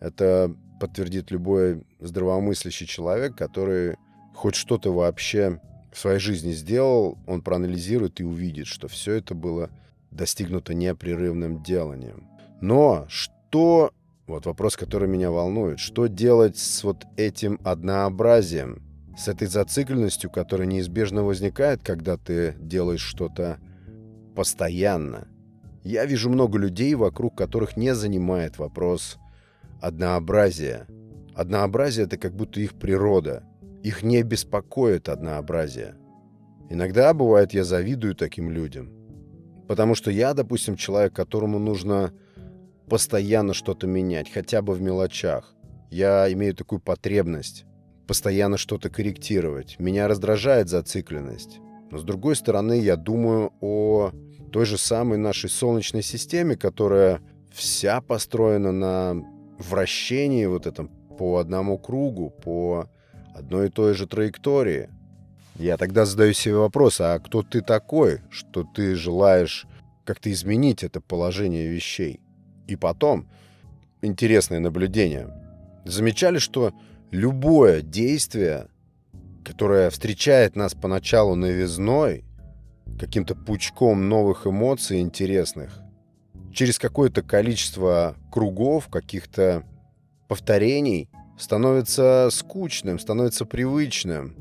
Это 0.00 0.54
подтвердит 0.80 1.30
любой 1.30 1.84
здравомыслящий 2.00 2.86
человек, 2.86 3.36
который 3.36 3.96
хоть 4.34 4.56
что-то 4.56 4.92
вообще 4.92 5.60
в 5.92 5.98
своей 5.98 6.18
жизни 6.18 6.50
сделал, 6.50 7.16
он 7.26 7.42
проанализирует 7.42 8.20
и 8.20 8.24
увидит, 8.24 8.66
что 8.66 8.88
все 8.88 9.14
это 9.14 9.34
было 9.34 9.70
достигнуто 10.10 10.74
непрерывным 10.74 11.62
деланием. 11.62 12.26
Но 12.60 13.06
что, 13.08 13.92
вот 14.26 14.46
вопрос, 14.46 14.76
который 14.76 15.08
меня 15.08 15.30
волнует, 15.30 15.78
что 15.78 16.06
делать 16.08 16.58
с 16.58 16.82
вот 16.82 17.04
этим 17.16 17.60
однообразием, 17.62 18.82
с 19.16 19.28
этой 19.28 19.46
зацикленностью, 19.46 20.30
которая 20.30 20.66
неизбежно 20.66 21.22
возникает, 21.22 21.82
когда 21.82 22.16
ты 22.16 22.54
делаешь 22.58 23.02
что-то 23.02 23.58
постоянно? 24.34 25.28
Я 25.84 26.06
вижу 26.06 26.30
много 26.30 26.58
людей, 26.58 26.94
вокруг 26.94 27.36
которых 27.36 27.76
не 27.76 27.94
занимает 27.94 28.58
вопрос 28.58 29.18
однообразия. 29.80 30.86
Однообразие— 31.34 32.04
это 32.06 32.16
как 32.16 32.34
будто 32.34 32.60
их 32.60 32.74
природа— 32.74 33.44
их 33.82 34.04
не 34.04 34.22
беспокоит 34.22 35.08
однообразие. 35.08 35.96
Иногда, 36.70 37.12
бывает, 37.12 37.52
я 37.52 37.64
завидую 37.64 38.14
таким 38.14 38.50
людям. 38.50 38.92
Потому 39.66 39.94
что 39.94 40.10
я, 40.10 40.34
допустим, 40.34 40.76
человек, 40.76 41.14
которому 41.14 41.58
нужно 41.58 42.12
постоянно 42.88 43.54
что-то 43.54 43.86
менять, 43.86 44.32
хотя 44.32 44.62
бы 44.62 44.74
в 44.74 44.80
мелочах. 44.80 45.54
Я 45.90 46.32
имею 46.32 46.54
такую 46.54 46.80
потребность 46.80 47.64
постоянно 48.12 48.58
что-то 48.58 48.90
корректировать. 48.90 49.76
Меня 49.78 50.06
раздражает 50.06 50.68
зацикленность. 50.68 51.60
Но 51.90 51.96
с 51.96 52.04
другой 52.04 52.36
стороны, 52.36 52.78
я 52.78 52.96
думаю 52.96 53.54
о 53.62 54.12
той 54.52 54.66
же 54.66 54.76
самой 54.76 55.16
нашей 55.16 55.48
Солнечной 55.48 56.02
системе, 56.02 56.54
которая 56.56 57.22
вся 57.54 58.02
построена 58.02 58.70
на 58.70 59.24
вращении 59.58 60.44
вот 60.44 60.66
этом 60.66 60.90
по 61.16 61.38
одному 61.38 61.78
кругу, 61.78 62.28
по 62.28 62.86
одной 63.34 63.68
и 63.68 63.70
той 63.70 63.94
же 63.94 64.06
траектории. 64.06 64.90
Я 65.58 65.78
тогда 65.78 66.04
задаю 66.04 66.34
себе 66.34 66.56
вопрос, 66.56 67.00
а 67.00 67.18
кто 67.18 67.42
ты 67.42 67.62
такой, 67.62 68.20
что 68.28 68.62
ты 68.62 68.94
желаешь 68.94 69.66
как-то 70.04 70.30
изменить 70.30 70.84
это 70.84 71.00
положение 71.00 71.66
вещей? 71.66 72.20
И 72.66 72.76
потом, 72.76 73.26
интересное 74.02 74.60
наблюдение. 74.60 75.30
Замечали, 75.86 76.36
что 76.36 76.74
любое 77.12 77.80
действие, 77.82 78.66
которое 79.44 79.88
встречает 79.90 80.56
нас 80.56 80.74
поначалу 80.74 81.36
новизной, 81.36 82.24
каким-то 82.98 83.36
пучком 83.36 84.08
новых 84.08 84.46
эмоций 84.48 85.00
интересных, 85.00 85.80
через 86.52 86.80
какое-то 86.80 87.22
количество 87.22 88.16
кругов, 88.32 88.88
каких-то 88.88 89.64
повторений– 90.26 91.08
становится 91.42 92.28
скучным, 92.30 92.98
становится 92.98 93.44
привычным, 93.44 94.36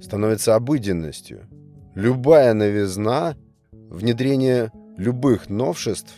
становится 0.00 0.54
обыденностью. 0.54 1.46
Любая 1.94 2.54
новизна, 2.54 3.36
внедрение 3.70 4.72
любых 4.96 5.48
новшеств 5.50 6.14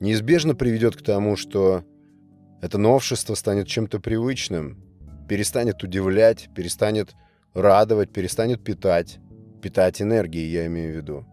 неизбежно 0.00 0.54
приведет 0.54 0.96
к 0.96 1.02
тому, 1.02 1.36
что 1.36 1.84
это 2.62 2.78
новшество 2.78 3.34
станет 3.34 3.68
чем-то 3.68 4.00
привычным, 4.00 4.82
перестанет 5.28 5.82
удивлять, 5.82 6.48
перестанет 6.54 7.14
радовать, 7.54 8.12
перестанет 8.12 8.62
питать. 8.62 9.18
Питать 9.62 10.00
энергией, 10.02 10.50
я 10.50 10.66
имею 10.66 10.94
в 10.94 10.96
виду. 10.96 11.26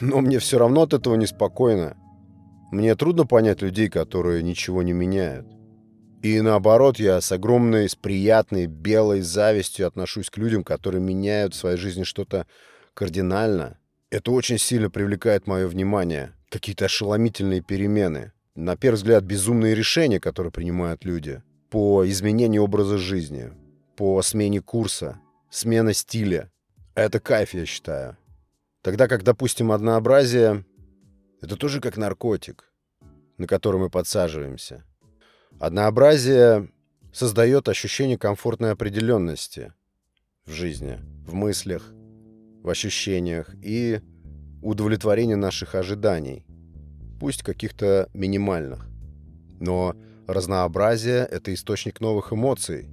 Но 0.00 0.20
мне 0.20 0.38
все 0.38 0.58
равно 0.58 0.82
от 0.82 0.94
этого 0.94 1.14
неспокойно. 1.14 1.96
Мне 2.70 2.94
трудно 2.94 3.26
понять 3.26 3.62
людей, 3.62 3.88
которые 3.88 4.42
ничего 4.42 4.82
не 4.82 4.92
меняют. 4.92 5.46
И 6.22 6.40
наоборот, 6.40 6.98
я 6.98 7.20
с 7.20 7.32
огромной, 7.32 7.88
с 7.88 7.94
приятной, 7.94 8.66
белой 8.66 9.22
завистью 9.22 9.86
отношусь 9.86 10.30
к 10.30 10.36
людям, 10.36 10.64
которые 10.64 11.02
меняют 11.02 11.54
в 11.54 11.56
своей 11.56 11.76
жизни 11.76 12.04
что-то 12.04 12.46
кардинально. 12.94 13.78
Это 14.10 14.30
очень 14.30 14.58
сильно 14.58 14.90
привлекает 14.90 15.46
мое 15.46 15.66
внимание. 15.66 16.32
Какие-то 16.50 16.86
ошеломительные 16.86 17.62
перемены. 17.62 18.32
На 18.54 18.76
первый 18.76 18.96
взгляд, 18.96 19.24
безумные 19.24 19.74
решения, 19.74 20.20
которые 20.20 20.52
принимают 20.52 21.04
люди. 21.04 21.42
По 21.70 22.08
изменению 22.08 22.64
образа 22.64 22.98
жизни. 22.98 23.52
По 23.96 24.20
смене 24.22 24.60
курса. 24.60 25.20
Смена 25.50 25.92
стиля. 25.92 26.50
Это 26.94 27.20
кайф, 27.20 27.54
я 27.54 27.66
считаю. 27.66 28.16
Тогда 28.82 29.08
как, 29.08 29.22
допустим, 29.22 29.72
однообразие— 29.72 30.64
это 31.40 31.56
тоже 31.56 31.80
как 31.80 31.96
наркотик, 31.96 32.72
на 33.38 33.46
который 33.46 33.80
мы 33.80 33.90
подсаживаемся— 33.90 34.84
Однообразие 35.60 36.70
создает 37.12 37.68
ощущение 37.68 38.16
комфортной 38.16 38.72
определенности 38.72 39.74
в 40.46 40.52
жизни, 40.52 40.98
в 41.26 41.34
мыслях, 41.34 41.92
в 42.62 42.68
ощущениях 42.70 43.54
и 43.62 44.00
удовлетворение 44.62 45.36
наших 45.36 45.74
ожиданий, 45.74 46.46
пусть 47.20 47.42
каких-то 47.42 48.08
минимальных. 48.14 48.88
Но 49.60 49.94
разнообразие— 50.32 51.26
это 51.30 51.52
источник 51.52 52.00
новых 52.00 52.32
эмоций. 52.32 52.88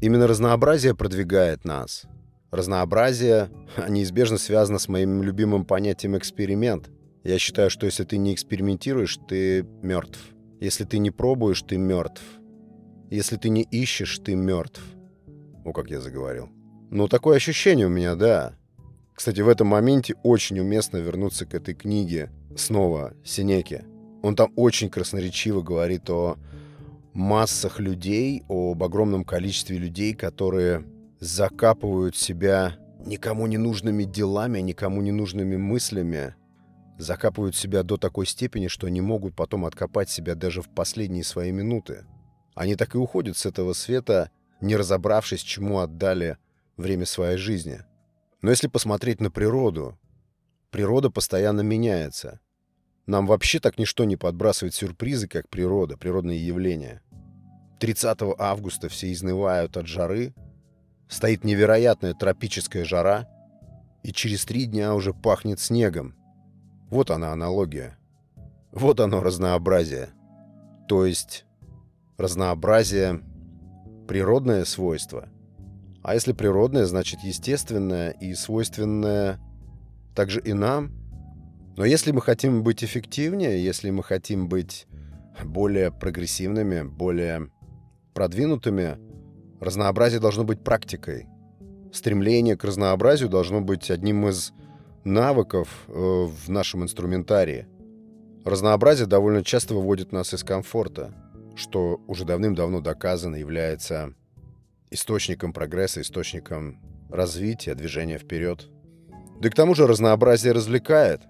Именно 0.00 0.26
разнообразие 0.26 0.94
продвигает 0.94 1.64
нас. 1.64 2.04
Разнообразие 2.50 3.50
неизбежно 3.88 4.36
связано 4.36 4.78
с 4.78 4.88
моим 4.88 5.22
любимым 5.22 5.64
понятием 5.64 6.16
«эксперимент». 6.16 6.90
Я 7.24 7.38
считаю, 7.38 7.70
что 7.70 7.86
если 7.86 8.04
ты 8.04 8.18
не 8.18 8.34
экспериментируешь, 8.34 9.18
ты 9.28 9.62
мертв. 9.82 10.18
Если 10.60 10.84
ты 10.84 10.98
не 10.98 11.10
пробуешь, 11.10 11.62
ты 11.62 11.78
мертв. 11.78 12.22
Если 13.10 13.36
ты 13.36 13.48
не 13.48 13.62
ищешь, 13.62 14.18
ты 14.18 14.34
мертв. 14.34 14.82
О, 15.64 15.72
как 15.72 15.88
я 15.90 16.00
заговорил. 16.00 16.50
Ну, 16.90 17.08
такое 17.08 17.36
ощущение 17.36 17.86
у 17.86 17.90
меня, 17.90 18.16
да. 18.16 18.54
Кстати, 19.14 19.40
в 19.40 19.48
этом 19.48 19.68
моменте 19.68 20.14
очень 20.22 20.58
уместно 20.58 20.96
вернуться 20.96 21.46
к 21.46 21.54
этой 21.54 21.74
книге 21.74 22.30
снова 22.56 23.14
Синеки. 23.24 23.84
Он 24.22 24.34
там 24.36 24.52
очень 24.56 24.90
красноречиво 24.90 25.62
говорит 25.62 26.10
о 26.10 26.38
массах 27.12 27.80
людей, 27.80 28.42
об 28.48 28.82
огромном 28.82 29.24
количестве 29.24 29.78
людей, 29.78 30.14
которые 30.14 30.84
закапывают 31.20 32.16
себя 32.16 32.76
никому 33.04 33.46
не 33.46 33.58
нужными 33.58 34.04
делами, 34.04 34.60
никому 34.60 35.02
не 35.02 35.12
нужными 35.12 35.56
мыслями, 35.56 36.34
закапывают 36.98 37.56
себя 37.56 37.82
до 37.82 37.96
такой 37.96 38.26
степени, 38.26 38.68
что 38.68 38.88
не 38.88 39.00
могут 39.00 39.34
потом 39.34 39.64
откопать 39.64 40.10
себя 40.10 40.34
даже 40.34 40.62
в 40.62 40.68
последние 40.68 41.24
свои 41.24 41.52
минуты. 41.52 42.04
Они 42.54 42.76
так 42.76 42.94
и 42.94 42.98
уходят 42.98 43.36
с 43.36 43.46
этого 43.46 43.72
света, 43.72 44.30
не 44.60 44.76
разобравшись, 44.76 45.40
чему 45.40 45.80
отдали 45.80 46.38
время 46.76 47.06
своей 47.06 47.38
жизни. 47.38 47.80
Но 48.40 48.50
если 48.50 48.68
посмотреть 48.68 49.20
на 49.20 49.30
природу, 49.30 49.98
природа 50.70 51.10
постоянно 51.10 51.62
меняется. 51.62 52.40
Нам 53.06 53.26
вообще 53.26 53.58
так 53.58 53.78
ничто 53.78 54.04
не 54.04 54.16
подбрасывает 54.16 54.74
сюрпризы, 54.74 55.28
как 55.28 55.48
природа, 55.48 55.96
природные 55.96 56.44
явления. 56.44 57.02
30 57.80 58.18
августа 58.38 58.88
все 58.88 59.12
изнывают 59.12 59.76
от 59.76 59.86
жары, 59.86 60.34
стоит 61.08 61.44
невероятная 61.44 62.14
тропическая 62.14 62.84
жара, 62.84 63.28
и 64.02 64.12
через 64.12 64.44
три 64.44 64.66
дня 64.66 64.94
уже 64.94 65.12
пахнет 65.12 65.58
снегом, 65.58 66.14
вот 66.92 67.10
она 67.10 67.32
аналогия. 67.32 67.96
Вот 68.70 69.00
оно 69.00 69.22
разнообразие. 69.22 70.10
То 70.88 71.06
есть 71.06 71.46
разнообразие— 72.18 73.22
природное 74.08 74.66
свойство. 74.66 75.30
А 76.02 76.12
если 76.12 76.32
природное, 76.32 76.84
значит 76.84 77.20
естественное 77.20 78.10
и 78.10 78.34
свойственное 78.34 79.40
также 80.14 80.40
и 80.40 80.52
нам. 80.52 80.92
Но 81.76 81.84
если 81.84 82.12
мы 82.12 82.20
хотим 82.20 82.62
быть 82.62 82.84
эффективнее, 82.84 83.64
если 83.64 83.90
мы 83.90 84.02
хотим 84.02 84.48
быть 84.48 84.86
более 85.42 85.90
прогрессивными, 85.90 86.82
более 86.82 87.50
продвинутыми, 88.14 88.98
разнообразие 89.60 90.20
должно 90.20 90.44
быть 90.44 90.62
практикой. 90.62 91.26
Стремление 91.92 92.56
к 92.56 92.64
разнообразию 92.64 93.28
должно 93.28 93.60
быть 93.60 93.90
одним 93.90 94.28
из 94.28 94.52
навыков 95.04 95.84
э, 95.88 95.92
в 95.92 96.48
нашем 96.48 96.82
инструментарии. 96.82 97.66
Разнообразие 98.44 99.06
довольно 99.06 99.44
часто 99.44 99.74
выводит 99.74 100.12
нас 100.12 100.34
из 100.34 100.42
комфорта, 100.42 101.14
что 101.54 102.00
уже 102.06 102.24
давным-давно 102.24 102.80
доказано 102.80 103.36
является 103.36 104.14
источником 104.90 105.52
прогресса, 105.52 106.00
источником 106.00 106.80
развития, 107.08 107.74
движения 107.74 108.18
вперед. 108.18 108.68
Да 109.40 109.48
и 109.48 109.50
к 109.50 109.54
тому 109.54 109.74
же 109.74 109.86
разнообразие 109.86 110.52
развлекает. 110.52 111.22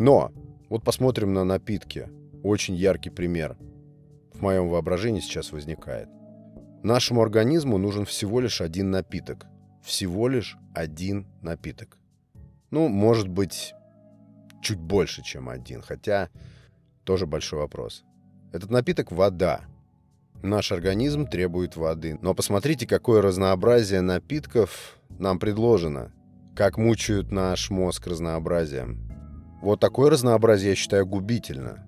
Но 0.00 0.32
вот 0.70 0.82
посмотрим 0.82 1.34
на 1.34 1.44
напитки. 1.44 2.08
Очень 2.42 2.74
яркий 2.74 3.10
пример. 3.10 3.58
В 4.32 4.40
моем 4.40 4.70
воображении 4.70 5.20
сейчас 5.20 5.52
возникает. 5.52 6.08
Нашему 6.82 7.20
организму 7.20 7.76
нужен 7.76 8.06
всего 8.06 8.40
лишь 8.40 8.62
один 8.62 8.90
напиток. 8.90 9.44
Всего 9.84 10.26
лишь 10.26 10.56
один 10.74 11.26
напиток. 11.42 11.98
Ну, 12.70 12.88
может 12.88 13.28
быть, 13.28 13.74
чуть 14.62 14.78
больше, 14.78 15.22
чем 15.22 15.50
один. 15.50 15.82
Хотя 15.82 16.30
Тоже 17.04 17.26
большой 17.26 17.58
вопрос. 17.58 18.04
Этот 18.52 18.70
напиток— 18.70 19.10
вода. 19.12 19.60
Наш 20.42 20.72
организм 20.72 21.26
требует 21.26 21.76
воды. 21.76 22.18
Но 22.22 22.32
посмотрите, 22.32 22.86
какое 22.86 23.20
разнообразие 23.20 24.00
напитков 24.00 24.98
нам 25.10 25.38
предложено. 25.38 26.10
Как 26.56 26.78
мучают 26.78 27.30
наш 27.30 27.68
мозг 27.68 28.06
разнообразием. 28.06 29.09
Вот 29.60 29.80
такое 29.80 30.10
разнообразие 30.10 30.70
я 30.70 30.76
считаю 30.76 31.06
губительно. 31.06 31.86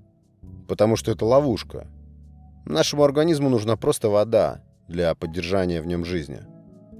Потому 0.69 0.97
что 0.97 1.11
это 1.11 1.25
ловушка. 1.25 1.87
Нашему 2.67 3.03
организму 3.03 3.49
нужна 3.49 3.77
просто 3.77 4.09
вода 4.09 4.63
для 4.89 5.15
поддержания 5.15 5.83
в 5.83 5.87
нем 5.87 6.05
жизни. 6.05 6.43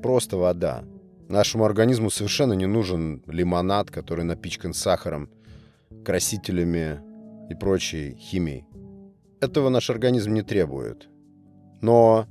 Просто 0.03 0.37
вода. 0.37 0.85
Нашему 1.29 1.65
организму 1.65 2.11
совершенно 2.11 2.55
не 2.55 2.67
нужен 2.67 3.23
лимонад, 3.27 3.91
который 3.91 4.25
напичкан 4.25 4.75
сахаром, 4.75 5.31
красителями 6.05 7.01
и 7.49 7.55
прочей 7.55 8.17
химией. 8.19 8.67
Этого 9.41 9.69
наш 9.69 9.91
организм 9.91 10.33
не 10.33 10.43
требует. 10.43 11.09
Но 11.81 12.27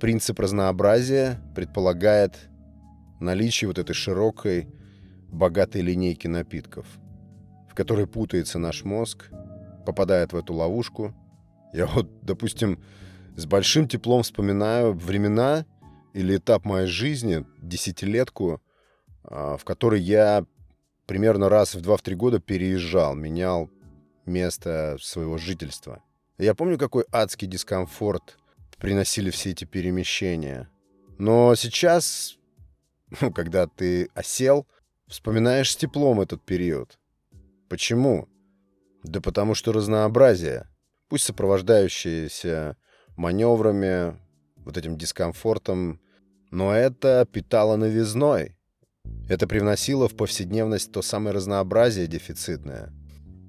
принцип 0.00 0.40
разнообразия 0.40 1.40
предполагает 1.54 2.48
наличие 3.20 3.68
вот 3.68 3.78
этой 3.78 3.94
широкой, 3.94 4.68
богатой 5.28 5.80
линейки 5.82 6.26
напитков, 6.26 6.86
в 7.72 7.74
которой 7.74 8.06
путается 8.06 8.58
наш 8.58 8.84
мозг, 8.84 9.30
попадает 9.86 10.34
в 10.34 10.36
эту 10.36 10.52
ловушку. 10.52 11.14
Я 11.72 11.86
вот, 11.86 12.06
допустим, 12.20 12.78
с 13.34 13.46
большим 13.46 13.88
теплом 13.88 14.24
вспоминаю 14.24 14.92
времена 14.92 15.64
или 16.12 16.36
этап 16.36 16.66
моей 16.66 16.86
жизни, 16.86 17.46
десятилетку, 17.62 18.60
а, 19.24 19.56
в 19.56 19.64
которой 19.64 20.02
я 20.02 20.44
примерно 21.06 21.48
раз 21.48 21.74
в 21.74 21.80
2-3 21.80 22.14
года 22.14 22.40
переезжал, 22.40 23.14
менял 23.14 23.70
место 24.26 24.98
своего 25.00 25.38
жительства. 25.38 26.02
Я 26.36 26.54
помню, 26.54 26.76
какой 26.76 27.06
адский 27.10 27.48
дискомфорт 27.48 28.36
приносили 28.76 29.30
все 29.30 29.52
эти 29.52 29.64
перемещения. 29.64 30.68
Но 31.16 31.54
сейчас, 31.54 32.36
ну, 33.22 33.32
когда 33.32 33.66
ты 33.66 34.10
осел, 34.12 34.66
вспоминаешь 35.08 35.72
с 35.72 35.76
теплом 35.76 36.20
этот 36.20 36.42
период. 36.42 36.98
Почему? 37.72 38.28
Да 39.02 39.22
потому 39.22 39.54
что 39.54 39.72
разнообразие, 39.72 40.68
пусть 41.08 41.24
сопровождающееся 41.24 42.76
маневрами, 43.16 44.18
вот 44.56 44.76
этим 44.76 44.98
дискомфортом, 44.98 45.98
но 46.50 46.74
это 46.74 47.26
питало 47.32 47.76
новизной. 47.76 48.58
Это 49.26 49.48
привносило 49.48 50.06
в 50.06 50.14
повседневность 50.14 50.92
то 50.92 51.00
самое 51.00 51.34
разнообразие 51.34 52.06
дефицитное. 52.06 52.92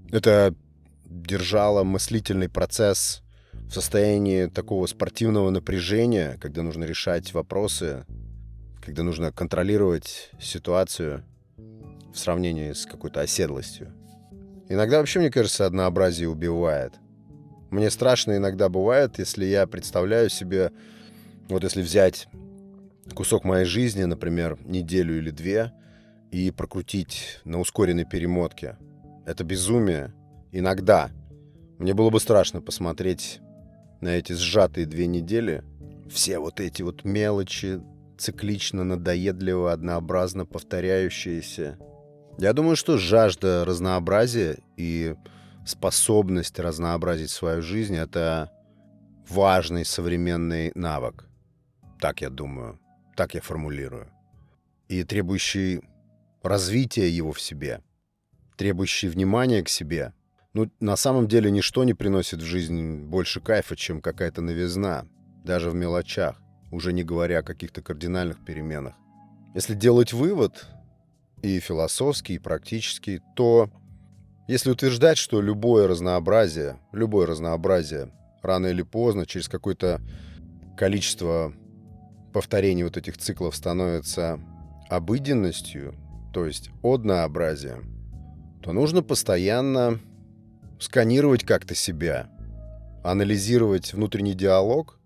Это 0.10 0.56
держало 1.04 1.84
мыслительный 1.84 2.48
процесс 2.48 3.24
в 3.52 3.72
состоянии 3.72 4.46
такого 4.46 4.88
спортивного 4.88 5.50
напряжения, 5.50 6.38
когда 6.40 6.64
нужно 6.64 6.86
решать 6.86 7.34
вопросы, 7.34 8.06
когда 8.82 9.04
нужно 9.04 9.34
контролировать 9.34 10.32
ситуацию 10.40 11.26
в 11.58 12.18
сравнении 12.18 12.72
с 12.72 12.86
какой-то 12.86 13.20
оседлостью. 13.20 13.94
Иногда 14.70 15.00
вообще, 15.00 15.20
мне 15.20 15.30
кажется, 15.30 15.66
однообразие 15.66 16.30
убивает. 16.30 16.94
Мне 17.70 17.90
страшно 17.90 18.38
иногда 18.38 18.70
бывает, 18.70 19.20
если 19.20 19.46
я 19.46 19.66
представляю 19.68 20.30
себе, 20.30 20.72
вот 21.50 21.64
если 21.64 21.82
взять 21.82 22.28
кусок 23.16 23.44
моей 23.44 23.66
жизни, 23.66 24.04
например, 24.04 24.58
неделю 24.64 25.18
или 25.18 25.32
две, 25.32 25.74
и 26.32 26.50
прокрутить 26.52 27.40
на 27.46 27.60
ускоренной 27.60 28.06
перемотке. 28.06 28.78
Это 29.26 29.44
безумие. 29.44 30.14
Иногда. 30.52 31.12
Мне 31.78 31.94
было 31.94 32.10
бы 32.10 32.20
страшно 32.20 32.62
посмотреть 32.62 33.40
на 34.02 34.10
эти 34.10 34.34
сжатые 34.34 34.86
две 34.86 35.06
недели. 35.08 35.64
Все 36.10 36.40
вот 36.40 36.60
эти 36.60 36.82
вот 36.82 37.04
мелочи, 37.06 37.82
циклично, 38.18 38.84
надоедливо, 38.84 39.72
однообразно 39.72 40.46
повторяющиеся. 40.46 41.78
Я 42.40 42.54
думаю, 42.54 42.76
что 42.76 42.98
жажда 42.98 43.64
разнообразия 43.64 44.58
и 44.76 45.16
способность 45.66 46.60
разнообразить 46.60 47.30
свою 47.30 47.62
жизнь— 47.62 47.96
это 47.98 48.52
важный 49.30 49.86
современный 49.86 50.72
навык. 50.76 51.26
Так 52.00 52.22
я 52.22 52.30
думаю, 52.30 52.80
так 53.16 53.36
я 53.36 53.42
формулирую. 53.42 54.10
И 54.90 55.04
требующий 55.04 55.82
развития 56.42 57.10
его 57.10 57.32
в 57.32 57.40
себе, 57.40 57.82
требующий 58.58 59.08
внимания 59.08 59.64
к 59.64 59.70
себе. 59.70 60.14
Ну, 60.54 60.70
на 60.80 60.96
самом 60.96 61.28
деле 61.28 61.52
ничто 61.52 61.84
не 61.84 61.94
приносит 61.94 62.42
в 62.42 62.46
жизнь 62.46 62.98
больше 63.06 63.42
кайфа, 63.42 63.76
чем 63.76 64.02
какая-то 64.02 64.42
новизна, 64.42 65.06
даже 65.44 65.70
в 65.70 65.76
мелочах, 65.76 66.42
уже 66.72 66.94
не 66.94 67.04
говоря 67.04 67.40
о 67.40 67.44
каких-то 67.44 67.82
кардинальных 67.82 68.44
переменах. 68.44 68.96
Если 69.56 69.76
делать 69.76 70.14
вывод, 70.14 70.68
и 71.44 71.60
философский, 71.60 72.36
и 72.36 72.40
практический, 72.40 73.22
то 73.36 73.70
если 74.48 74.72
утверждать, 74.72 75.18
что 75.18 75.42
любое 75.42 75.88
разнообразие, 75.88 76.80
любое 76.92 77.28
разнообразие 77.28 78.12
рано 78.42 78.68
или 78.68 78.82
поздно, 78.82 79.26
через 79.26 79.48
какое-то 79.48 80.02
количество 80.76 81.54
повторений 82.34 82.84
вот 82.84 82.98
этих 82.98 83.18
циклов 83.18 83.56
становится 83.56 84.40
обыденностью, 84.90 85.96
то 86.34 86.46
есть 86.46 86.70
однообразием, 86.82 87.94
то 88.62 88.72
нужно 88.72 89.04
постоянно 89.04 90.00
сканировать 90.80 91.44
как-то 91.44 91.76
себя, 91.76 92.30
анализировать 93.04 93.94
внутренний 93.94 94.34
диалог 94.34 95.00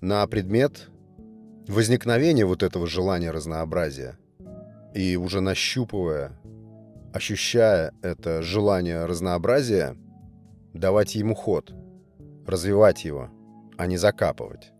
на 0.00 0.26
предмет 0.26 0.88
возникновения 1.68 2.46
вот 2.46 2.62
этого 2.62 2.86
желания 2.86 3.30
разнообразия. 3.30 4.18
И 4.96 5.14
уже 5.16 5.42
нащупывая 5.42 6.32
ощущая 7.12 7.92
это 8.00 8.40
желание 8.40 9.04
разнообразия, 9.04 9.94
давать 10.72 11.14
ему 11.14 11.34
ход, 11.34 11.74
развивать 12.46 13.04
его, 13.04 13.28
а 13.76 13.86
не 13.86 13.98
закапывать. 13.98 14.72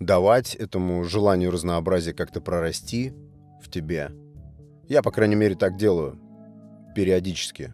Давать 0.00 0.56
этому 0.56 1.04
желанию 1.04 1.52
разнообразия 1.52 2.12
как-то 2.12 2.40
прорасти 2.40 3.14
в 3.62 3.70
тебе. 3.70 4.10
Я, 4.88 5.00
по 5.00 5.12
крайней 5.12 5.36
мере, 5.36 5.54
так 5.54 5.76
делаю 5.76 6.18
периодически. 6.96 7.72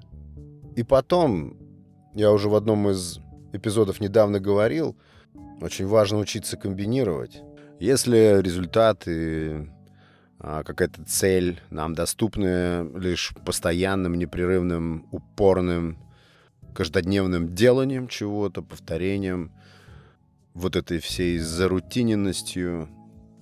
И 0.77 0.83
потом, 0.83 1.57
я 2.15 2.33
уже 2.33 2.51
в 2.51 2.55
одном 2.55 2.91
из 2.91 3.19
эпизодов 3.55 3.99
недавно 4.01 4.41
говорил, 4.41 4.95
очень 5.63 5.87
важно 5.87 6.19
учиться 6.19 6.59
комбинировать. 6.59 7.41
Если 7.81 8.43
результаты 8.43 9.71
какая-то 10.41 11.05
цель 11.05 11.61
нам 11.71 11.95
доступная 11.95 12.85
лишь 12.97 13.35
постоянным, 13.45 14.15
непрерывным, 14.15 15.07
упорным, 15.11 15.99
каждодневным 16.75 17.55
деланием 17.55 18.07
чего-то, 18.07 18.63
повторением, 18.63 19.53
вот 20.55 20.77
этой 20.77 21.01
всей 21.01 21.39
зарутиненностью, 21.39 22.89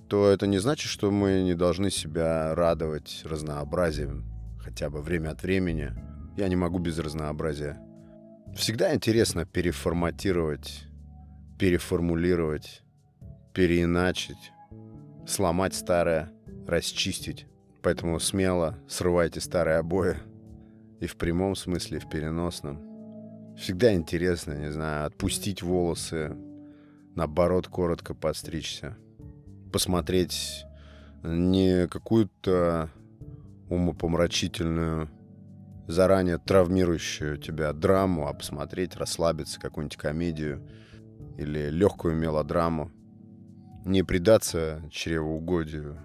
то 0.07 0.29
это 0.29 0.47
не 0.47 0.57
значит, 0.57 0.89
что 0.89 1.11
мы 1.11 1.41
не 1.43 1.53
должны 1.53 1.91
себя 1.91 2.55
радовать 2.55 3.21
разнообразием, 3.25 4.25
хотя 4.59 4.89
бы 4.89 5.01
время 5.01 5.31
от 5.31 5.43
времени. 5.43 5.91
Я 6.35 6.47
не 6.47 6.55
могу 6.55 6.79
без 6.79 6.97
разнообразия. 6.97 7.79
Всегда 8.55 8.93
интересно 8.93 9.45
переформатировать, 9.45 10.83
переформулировать, 11.59 12.81
переиначить, 13.53 14.51
сломать 15.27 15.75
старое— 15.75 16.31
расчистить. 16.67 17.47
Поэтому 17.81 18.19
смело 18.19 18.77
срывайте 18.87 19.39
старые 19.39 19.77
обои. 19.77 20.17
И 20.99 21.07
в 21.07 21.15
прямом 21.15 21.55
смысле, 21.55 21.97
и 21.97 22.01
в 22.01 22.09
переносном. 22.09 23.55
Всегда 23.57 23.93
интересно, 23.93 24.53
не 24.53 24.71
знаю, 24.71 25.07
отпустить 25.07 25.63
волосы, 25.63 26.35
наоборот, 27.15 27.67
коротко 27.67 28.13
подстричься. 28.13 28.97
Посмотреть 29.71 30.65
не 31.23 31.87
какую-то 31.87 32.89
умопомрачительную, 33.69 35.09
заранее 35.87 36.37
травмирующую 36.37 37.37
тебя 37.37 37.73
драму, 37.73 38.27
а 38.27 38.33
посмотреть, 38.33 38.95
расслабиться, 38.95 39.59
какую-нибудь 39.59 39.97
комедию 39.97 40.67
или 41.37 41.69
легкую 41.69 42.15
мелодраму. 42.15 42.91
Не 43.85 44.03
предаться 44.03 44.83
чревоугодию, 44.91 45.97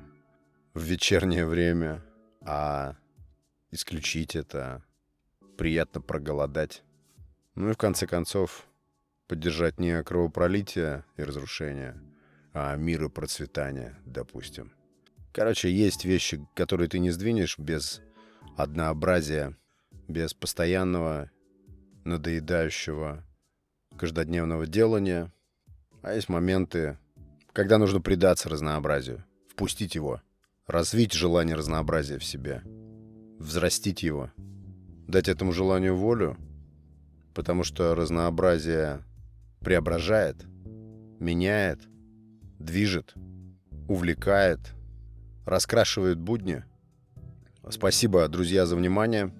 в 0.75 0.83
вечернее 0.83 1.47
время, 1.47 2.03
а 2.41 2.97
исключить 3.71 4.37
это, 4.37 4.83
приятно 5.57 6.01
проголодать. 6.01 6.83
Ну 7.55 7.71
и 7.71 7.75
в 7.75 7.77
конце 7.77 8.07
концов 8.07 8.67
поддержать 9.29 9.79
не 9.79 10.03
кровопролитие 10.03 11.05
и 11.17 11.23
разрушение, 11.23 12.01
а 12.53 12.75
мир 12.77 13.05
и 13.05 13.09
процветание, 13.09 13.97
допустим. 14.05 14.73
Короче, 15.33 15.71
есть 15.71 16.05
вещи, 16.05 16.47
которые 16.55 16.89
ты 16.89 16.99
не 16.99 17.11
сдвинешь 17.11 17.59
без 17.59 18.03
однообразия, 18.57 19.57
без 20.09 20.35
постоянного 20.35 21.31
надоедающего 22.05 23.25
каждодневного 23.97 24.67
делания, 24.67 25.33
а 26.03 26.15
есть 26.15 26.29
моменты, 26.29 26.99
когда 27.53 27.79
нужно 27.79 28.01
предаться 28.01 28.49
разнообразию, 28.49 29.25
впустить 29.49 29.95
его, 29.95 30.21
развить 30.67 31.13
желание 31.13 31.57
разнообразия 31.57 32.19
в 32.19 32.25
себе, 32.25 32.63
взрастить 33.39 34.03
его, 34.03 34.31
дать 35.09 35.29
этому 35.29 35.53
желанию 35.53 35.97
волю, 35.97 36.37
потому 37.35 37.65
что 37.65 37.95
разнообразие 37.95 39.05
преображает, 39.61 40.37
меняет, 41.19 41.81
движет, 42.59 43.15
увлекает, 43.89 44.61
раскрашивает 45.47 46.19
будни. 46.19 46.65
Спасибо, 47.69 48.27
друзья, 48.29 48.67
за 48.67 48.77
внимание. 48.77 49.33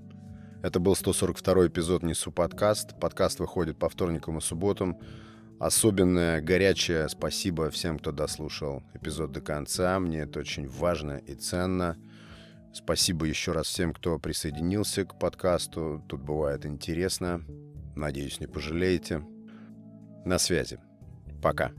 Это 0.63 0.79
был 0.79 0.95
142 0.95 1.67
эпизод 1.69 2.03
«Несу 2.03 2.31
подкаст». 2.31 2.99
Подкаст 3.01 3.41
выходит 3.41 3.79
по 3.79 3.89
вторникам 3.89 4.39
и 4.39 4.41
субботам. 4.41 5.01
Особенное 5.63 6.41
горячее 6.41 7.09
спасибо 7.09 7.71
всем, 7.71 8.01
кто 8.01 8.11
дослушал 8.11 8.83
эпизод 8.95 9.31
до 9.31 9.41
конца. 9.41 9.97
Мне 10.01 10.23
это 10.23 10.41
очень 10.41 10.67
важно 10.67 11.19
и 11.19 11.37
ценно. 11.37 11.97
Спасибо 12.75 13.27
еще 13.27 13.53
раз 13.53 13.69
всем, 13.69 13.95
кто 13.95 14.19
присоединился 14.19 15.05
к 15.05 15.17
подкасту. 15.21 16.05
Тут 16.09 16.21
бывает 16.21 16.67
интересно. 16.67 17.45
Надеюсь, 17.95 18.41
не 18.41 18.49
пожалеете. 18.49 19.25
На 20.25 20.41
связи. 20.41 20.81
Пока. 21.41 21.71